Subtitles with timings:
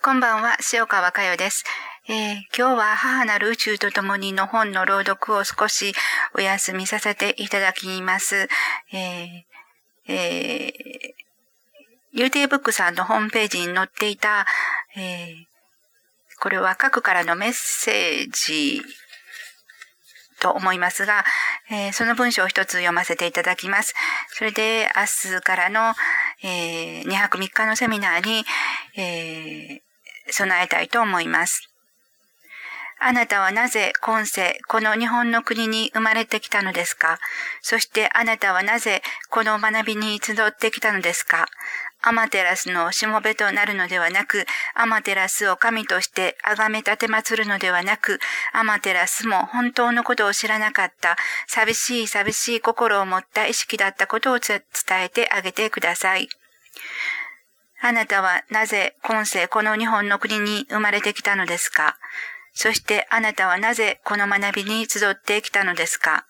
[0.00, 1.64] こんばんは、塩川佳代です、
[2.08, 5.92] えー、今日は母なる宇宙と共にの本の朗読を少し
[6.36, 8.48] お休みさせていただきます。
[8.92, 14.46] えーえー、ユーテーブックさんのホームページに載っていた、
[14.96, 15.34] えー、
[16.40, 18.80] これは核からのメッセージ
[20.40, 21.24] と思いますが、
[21.70, 23.94] えー、その文章を一つ読ませていただきます。
[24.28, 25.94] それで明日からの、
[26.44, 28.44] えー、2泊3日のセミナーに、
[28.96, 29.87] えー、
[30.30, 31.68] 備えたいと思います。
[33.00, 37.20] あなたはなぜ今世、この日本の国に生まれてきたのですか？
[37.62, 41.46] そしてあなたはなぜこの学びに集ってきたのですか？
[42.02, 48.18] アマテラスのしもべとなるのではなく、アマテラスを神として崇め立てまつるのではなく、
[48.52, 51.16] アマテラスも本当のことを知らなかった、
[51.46, 54.60] 寂しい寂しい心を持った意識だったことを伝
[54.90, 56.28] えてあげてください。
[57.80, 61.96] あなたはなぜ今世この日本の国に生まれてきたのですか？
[62.52, 66.24] そしてあなたはなぜこの学びに集ってきたのですか？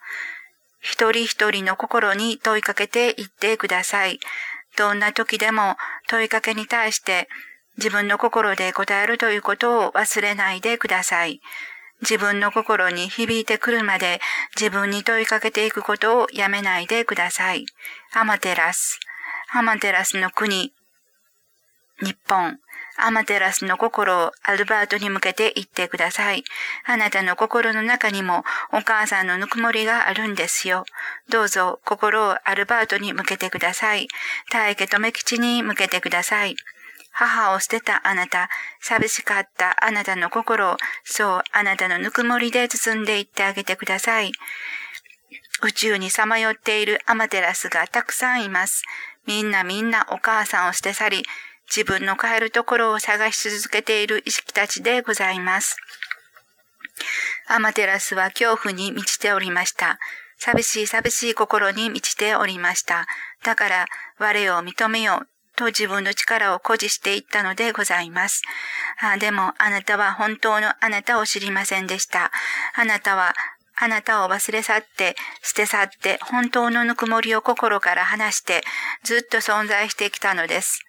[0.81, 4.21] 一人一人の心に問いかけていってください。
[4.77, 5.77] どんな時でも
[6.09, 7.29] 問いかけに対して
[7.79, 11.41] 自分の心で答えるということを忘れないでください。
[12.03, 14.21] 自分の心に響いてくるまで
[14.55, 17.67] 自分に問いかけていくことをやめないでください。
[18.15, 19.01] アマテラス。
[19.53, 20.73] アマテラスの国。
[22.03, 22.59] 日本。
[23.01, 26.43] アマテラスの心をアルバートに向けて言ってください。
[26.85, 30.85] あなたの心の中にもお母さんのぬくもりがあるんですよ。
[31.29, 34.09] どうぞ心をアルバートに向けてください。
[34.51, 36.57] 大家留吉に向けてください。
[37.13, 38.49] 母を捨てたあなた、
[38.81, 44.33] 寂しかったあなたの心を、そうあなたのぬくもりで包んでいってあげてください。
[45.63, 48.85] 宇宙にさまよっているアマテラスがたくさんいます。
[49.27, 51.25] みんなみんなお母さんを捨て去り、
[51.75, 55.77] 自分の帰るところを探し続けている意識たちでございます。
[57.47, 59.99] アマテラスは恐怖に満ちておりました。
[60.39, 63.07] 寂しい寂しい心に満ちておりました。
[63.45, 63.87] だから、
[64.19, 68.43] 我を認めようと自分の力を誇示していったのでございます。
[69.01, 72.31] あでも、あなたは本当のあなたを知りませんでした。
[72.77, 73.35] あなたは
[73.81, 78.63] あなたを忘れ去って、捨て去って、本当のぬくもりを心から離して、
[79.05, 80.81] ずっと存在してきたのです。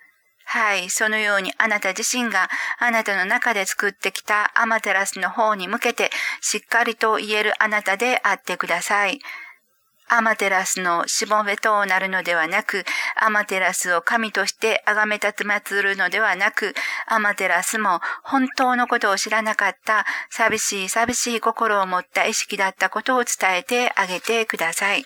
[0.52, 2.50] はい、そのようにあなた自身が
[2.80, 6.10] あなたの中で作ってきたアマテラスの方に向けて
[6.42, 9.20] しっかりと言えるあなたであってください。
[10.08, 12.84] アマテラスのしもべとなるのではなく、
[13.16, 16.74] アマテラスを神として崇め立てまつるのではなく、
[17.06, 25.06] アマテラスも本当のことを知らなかった寂しい寂しい心を持った意識だったことを伝えてあげてください。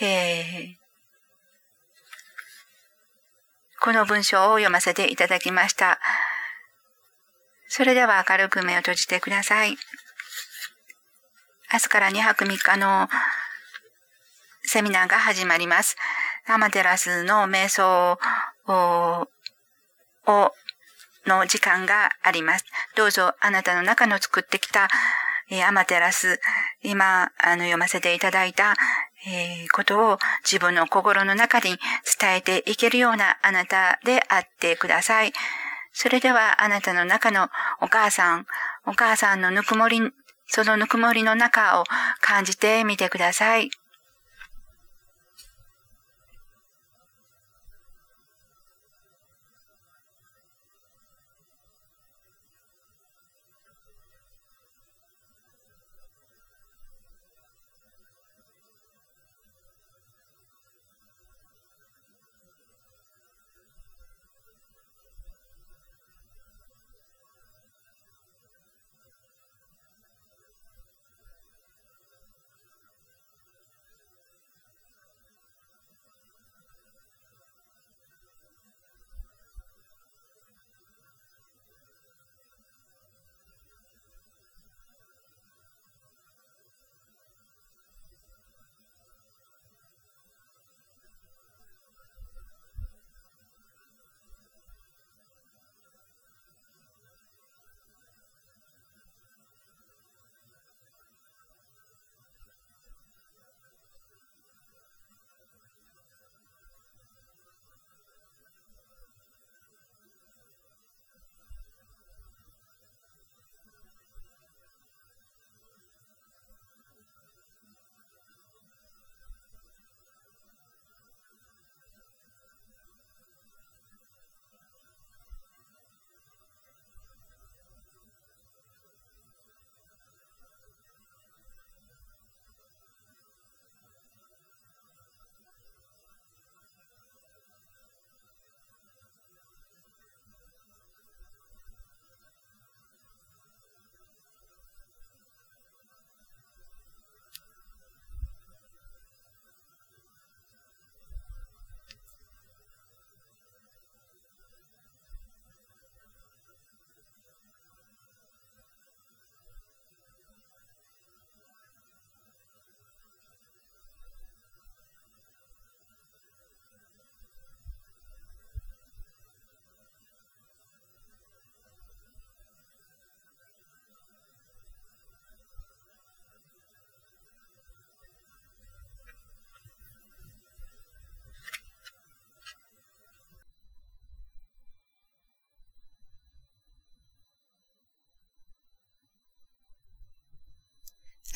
[0.00, 0.81] えー
[3.82, 5.98] この文章を読ませていただきました。
[7.66, 9.70] それでは明るく目を閉じてください。
[11.72, 13.08] 明日から2泊3日の
[14.62, 15.96] セミナーが始まります。
[16.46, 18.20] アマテラスの瞑想
[18.68, 19.26] を
[21.26, 22.64] の時間があります。
[22.94, 24.88] どうぞあなたの中の作ってきた
[25.50, 26.40] えアマテラス、
[26.82, 28.74] 今あの読ませていただいた
[29.26, 31.78] えー、ことを自分の心の中に
[32.20, 35.32] 伝えていけるようなあなたであってください。
[35.92, 37.48] それではあなたの中の
[37.80, 38.46] お母さん、
[38.86, 40.00] お母さんのぬくもり、
[40.46, 41.84] そのぬくもりの中を
[42.20, 43.70] 感じてみてください。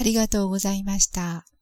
[0.07, 1.56] ありがとうございました。